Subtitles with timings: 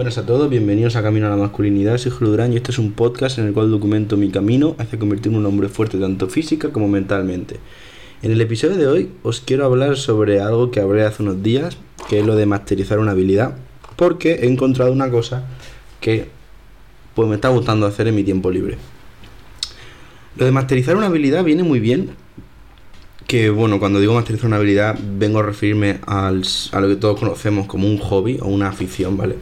[0.00, 1.98] Buenas a todos, bienvenidos a Camino a la Masculinidad.
[1.98, 5.36] Soy Julio y este es un podcast en el cual documento mi camino hacia convertirme
[5.36, 7.60] en un hombre fuerte tanto física como mentalmente.
[8.22, 11.76] En el episodio de hoy os quiero hablar sobre algo que hablé hace unos días,
[12.08, 13.56] que es lo de masterizar una habilidad,
[13.96, 15.44] porque he encontrado una cosa
[16.00, 16.28] que
[17.14, 18.78] pues me está gustando hacer en mi tiempo libre.
[20.38, 22.12] Lo de masterizar una habilidad viene muy bien
[23.26, 27.66] que bueno, cuando digo masterizar una habilidad, vengo a referirme a lo que todos conocemos
[27.66, 29.36] como un hobby o una afición, ¿vale?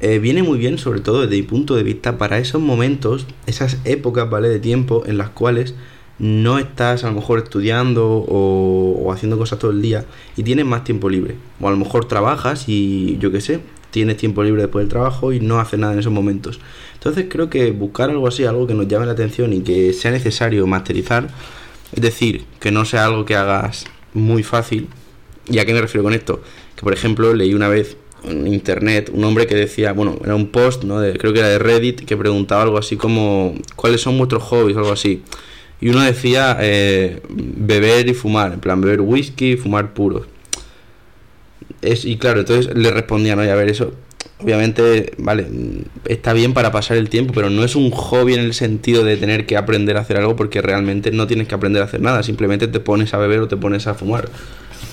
[0.00, 3.78] Eh, viene muy bien, sobre todo desde mi punto de vista, para esos momentos, esas
[3.84, 4.48] épocas, ¿vale?
[4.48, 5.74] De tiempo en las cuales
[6.18, 10.04] no estás a lo mejor estudiando o, o haciendo cosas todo el día
[10.36, 11.36] y tienes más tiempo libre.
[11.60, 15.32] O a lo mejor trabajas y yo qué sé, tienes tiempo libre después del trabajo
[15.32, 16.60] y no haces nada en esos momentos.
[16.94, 20.10] Entonces creo que buscar algo así, algo que nos llame la atención y que sea
[20.10, 21.28] necesario masterizar,
[21.92, 24.88] es decir, que no sea algo que hagas muy fácil.
[25.46, 26.42] ¿Y a qué me refiero con esto?
[26.76, 30.48] Que por ejemplo leí una vez en internet un hombre que decía, bueno, era un
[30.48, 31.00] post, ¿no?
[31.00, 34.76] De, creo que era de Reddit, que preguntaba algo así como, ¿cuáles son vuestros hobbies?
[34.76, 35.22] O algo así.
[35.80, 40.26] Y uno decía eh, beber y fumar, en plan beber whisky y fumar puros.
[41.82, 43.92] Es, y claro, entonces le respondía, no, a ver, eso
[44.40, 45.46] obviamente, vale,
[46.06, 49.16] está bien para pasar el tiempo, pero no es un hobby en el sentido de
[49.16, 52.22] tener que aprender a hacer algo porque realmente no tienes que aprender a hacer nada,
[52.22, 54.28] simplemente te pones a beber o te pones a fumar.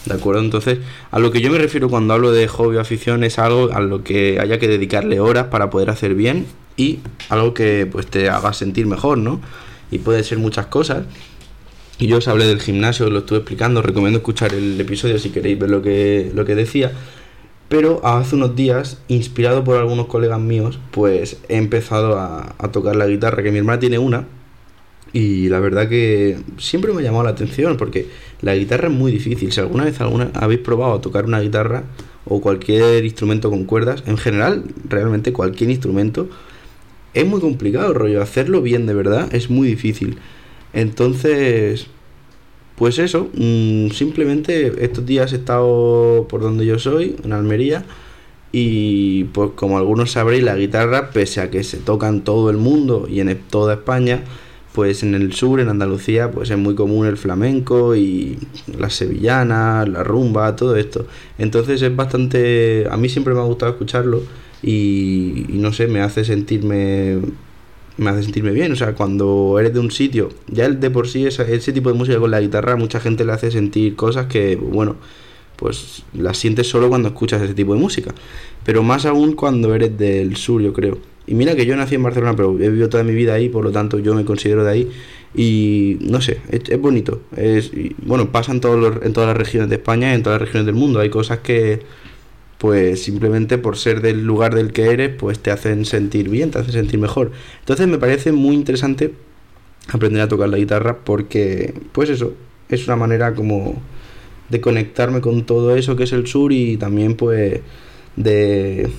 [0.06, 0.42] ¿De acuerdo?
[0.42, 0.80] Entonces,
[1.12, 3.80] a lo que yo me refiero cuando hablo de hobby o afición es algo a
[3.80, 6.46] lo que haya que dedicarle horas para poder hacer bien
[6.78, 9.42] y algo que pues te haga sentir mejor, ¿no?
[9.92, 11.06] Y puede ser muchas cosas.
[11.98, 15.30] Y yo os hablé del gimnasio, lo estuve explicando, os recomiendo escuchar el episodio si
[15.30, 16.92] queréis ver lo que, lo que decía.
[17.70, 23.08] Pero hace unos días, inspirado por algunos colegas míos, pues he empezado a, tocar la
[23.08, 24.28] guitarra, que mi hermana tiene una.
[25.16, 28.06] Y la verdad que siempre me ha llamado la atención porque
[28.42, 29.50] la guitarra es muy difícil.
[29.50, 31.86] Si alguna vez alguna, habéis probado a tocar una guitarra
[32.26, 36.28] o cualquier instrumento con cuerdas, en general, realmente cualquier instrumento,
[37.14, 38.22] es muy complicado, rollo.
[38.22, 40.18] Hacerlo bien de verdad es muy difícil.
[40.74, 41.88] Entonces,
[42.76, 47.86] pues eso, mm, simplemente estos días he estado por donde yo soy, en Almería,
[48.52, 52.58] y pues como algunos sabréis, la guitarra, pese a que se toca en todo el
[52.58, 54.26] mundo y en toda España,
[54.76, 58.38] pues en el sur, en Andalucía, pues es muy común el flamenco y
[58.78, 61.08] las sevillanas, la rumba, todo esto.
[61.38, 64.22] Entonces es bastante, a mí siempre me ha gustado escucharlo
[64.62, 67.20] y, no sé, me hace sentirme
[67.98, 68.74] me hace sentirme bien.
[68.74, 71.90] O sea, cuando eres de un sitio, ya el de por sí ese, ese tipo
[71.90, 74.98] de música con la guitarra, mucha gente le hace sentir cosas que, bueno,
[75.56, 78.14] pues las sientes solo cuando escuchas ese tipo de música.
[78.66, 81.15] Pero más aún cuando eres del sur, yo creo.
[81.28, 83.64] Y mira que yo nací en Barcelona, pero he vivido toda mi vida ahí, por
[83.64, 84.92] lo tanto yo me considero de ahí.
[85.34, 87.22] Y no sé, es, bonito.
[87.36, 87.72] Es,
[88.04, 90.66] bueno, pasa en, todos en todas las regiones de España y en todas las regiones
[90.66, 91.00] del mundo.
[91.00, 91.82] Hay cosas que
[92.58, 96.60] pues simplemente por ser del lugar del que eres, pues te hacen sentir bien, te
[96.60, 97.32] hacen sentir mejor.
[97.60, 99.14] Entonces me parece muy interesante
[99.92, 102.34] aprender a tocar la guitarra porque, pues eso,
[102.70, 103.82] es una manera como
[104.50, 107.62] de conectarme con todo eso que es el sur y también pues
[108.16, 108.90] de,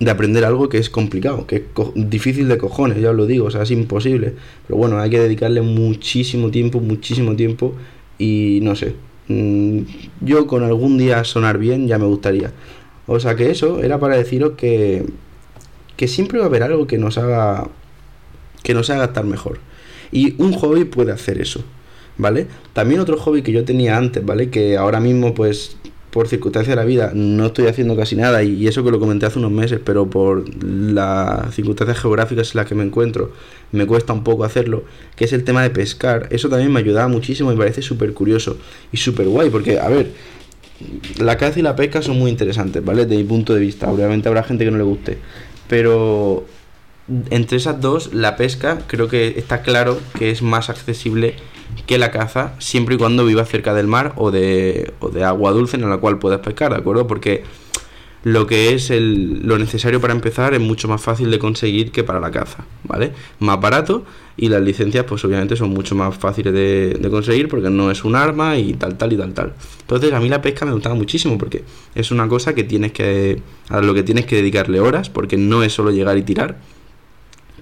[0.00, 1.62] de aprender algo que es complicado, que es
[1.94, 4.34] difícil de cojones, ya os lo digo, o sea, es imposible.
[4.66, 7.74] Pero bueno, hay que dedicarle muchísimo tiempo, muchísimo tiempo
[8.18, 8.94] y no sé,
[9.30, 9.82] Mm,
[10.22, 12.52] yo con algún día sonar bien ya me gustaría.
[13.06, 15.06] O sea que eso era para deciros que,
[15.96, 17.68] que siempre va a haber algo que nos haga
[18.64, 19.60] que nos haga estar mejor.
[20.10, 21.62] Y un hobby puede hacer eso,
[22.18, 22.48] ¿vale?
[22.72, 24.50] También otro hobby que yo tenía antes, ¿vale?
[24.50, 25.76] Que ahora mismo pues
[26.10, 29.26] por circunstancias de la vida no estoy haciendo casi nada y eso que lo comenté
[29.26, 33.32] hace unos meses, pero por las circunstancias geográficas en las que me encuentro
[33.72, 34.82] me cuesta un poco hacerlo,
[35.14, 36.26] que es el tema de pescar.
[36.30, 38.56] Eso también me ayudaba muchísimo y me parece súper curioso
[38.90, 40.10] y súper guay, porque a ver,
[41.18, 43.06] la caza y la pesca son muy interesantes, ¿vale?
[43.06, 45.18] Desde mi punto de vista, obviamente habrá gente que no le guste,
[45.68, 46.44] pero
[47.30, 51.34] entre esas dos, la pesca creo que está claro que es más accesible
[51.86, 55.52] que la caza siempre y cuando viva cerca del mar o de, o de agua
[55.52, 57.06] dulce en la cual puedas pescar, ¿de acuerdo?
[57.06, 57.44] Porque
[58.22, 62.04] lo que es el, lo necesario para empezar es mucho más fácil de conseguir que
[62.04, 63.12] para la caza, ¿vale?
[63.38, 64.04] Más barato
[64.36, 68.04] y las licencias pues obviamente son mucho más fáciles de, de, conseguir porque no es
[68.04, 69.54] un arma y tal, tal y tal, tal.
[69.80, 71.64] Entonces a mí la pesca me gustaba muchísimo porque
[71.94, 75.62] es una cosa que tienes que, a lo que tienes que dedicarle horas porque no
[75.62, 76.58] es solo llegar y tirar,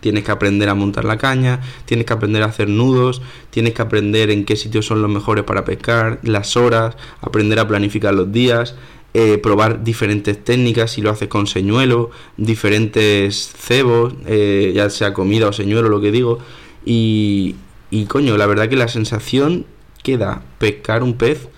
[0.01, 3.83] Tienes que aprender a montar la caña, tienes que aprender a hacer nudos, tienes que
[3.83, 8.33] aprender en qué sitios son los mejores para pescar, las horas, aprender a planificar los
[8.33, 8.75] días,
[9.15, 15.49] eh, probar diferentes técnicas si lo haces con señuelo, diferentes cebos, eh, ya sea comida
[15.49, 16.39] o señuelo, lo que digo.
[16.85, 17.57] Y,
[17.91, 19.67] y coño, la verdad que la sensación
[20.03, 21.49] que da pescar un pez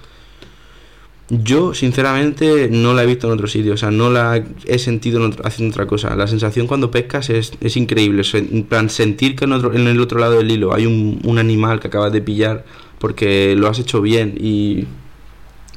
[1.30, 5.30] yo, sinceramente, no la he visto en otro sitio, o sea, no la he sentido
[5.44, 6.16] haciendo otra cosa.
[6.16, 10.00] La sensación cuando pescas es, es increíble, en plan, sentir que en, otro, en el
[10.00, 12.64] otro lado del hilo hay un, un, animal que acabas de pillar
[12.98, 14.86] porque lo has hecho bien y,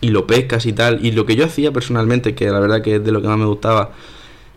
[0.02, 1.06] y lo pescas y tal.
[1.06, 3.38] Y lo que yo hacía personalmente, que la verdad que es de lo que más
[3.38, 3.92] me gustaba,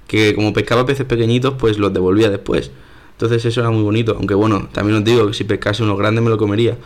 [0.07, 2.71] que como pescaba peces pequeñitos, pues los devolvía después.
[3.13, 6.23] Entonces eso era muy bonito, aunque bueno, también os digo que si pescase uno grande
[6.23, 6.77] me lo comería.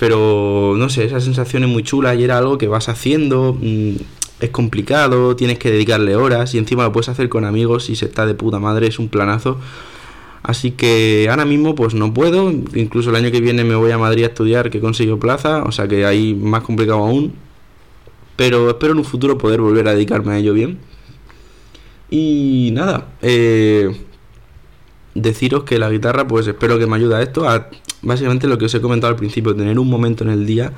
[0.00, 3.96] Pero no sé, esa sensación es muy chula y era algo que vas haciendo, mm,
[4.40, 8.06] es complicado, tienes que dedicarle horas y encima lo puedes hacer con amigos y se
[8.06, 9.58] está de puta madre, es un planazo.
[10.42, 13.98] Así que ahora mismo pues no puedo, incluso el año que viene me voy a
[13.98, 17.34] Madrid a estudiar que he conseguido plaza, o sea que ahí más complicado aún.
[18.36, 20.78] Pero espero en un futuro poder volver a dedicarme a ello bien.
[22.08, 23.94] Y nada, eh,
[25.14, 27.46] deciros que la guitarra pues espero que me ayude a esto,
[28.02, 30.72] básicamente lo que os he comentado al principio, tener un momento en el día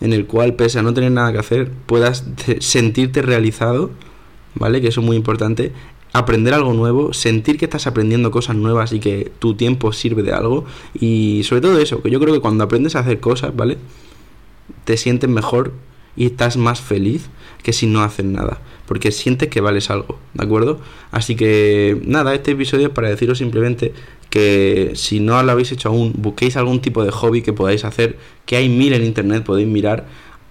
[0.00, 2.24] en el cual, pese a no tener nada que hacer, puedas
[2.60, 3.90] sentirte realizado,
[4.54, 4.80] ¿vale?
[4.80, 5.72] Que eso es muy importante.
[6.12, 10.32] Aprender algo nuevo, sentir que estás aprendiendo cosas nuevas y que tu tiempo sirve de
[10.32, 10.64] algo.
[10.94, 13.78] Y sobre todo eso, que yo creo que cuando aprendes a hacer cosas, ¿vale?
[14.84, 15.72] Te sientes mejor
[16.16, 17.28] y estás más feliz
[17.62, 18.60] que si no haces nada.
[18.86, 20.80] Porque sientes que vales algo, ¿de acuerdo?
[21.10, 23.92] Así que nada, este episodio es para deciros simplemente
[24.30, 28.18] que si no lo habéis hecho aún, busquéis algún tipo de hobby que podáis hacer,
[28.44, 30.06] que hay mil en internet, podéis mirar.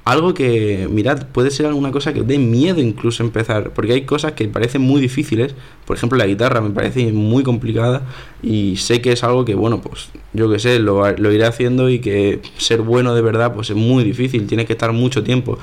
[0.05, 4.01] Algo que, mirad, puede ser alguna cosa que os dé miedo incluso empezar, porque hay
[4.03, 8.03] cosas que parecen muy difíciles, por ejemplo la guitarra me parece muy complicada
[8.43, 11.89] y sé que es algo que, bueno, pues yo que sé, lo, lo iré haciendo
[11.89, 15.57] y que ser bueno de verdad pues es muy difícil, tiene que estar mucho tiempo.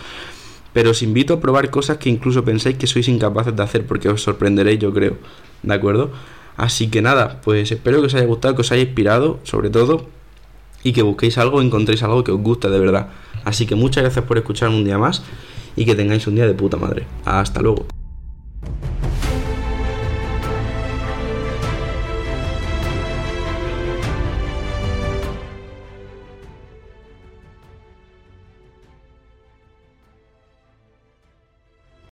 [0.73, 4.09] Pero os invito a probar cosas que incluso pensáis que sois incapaces de hacer porque
[4.09, 5.19] os sorprenderéis, yo creo,
[5.63, 6.11] ¿de acuerdo?
[6.57, 10.09] Así que nada, pues espero que os haya gustado, que os haya inspirado, sobre todo,
[10.83, 13.09] y que busquéis algo, encontréis algo que os guste de verdad.
[13.45, 15.23] Así que muchas gracias por escucharme un día más
[15.77, 17.07] y que tengáis un día de puta madre.
[17.25, 17.87] Hasta luego.